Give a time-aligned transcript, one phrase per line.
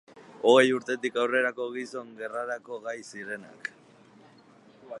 [0.51, 3.71] Hogei urtetik aurrerako gizon, gerrarako gai zirenak.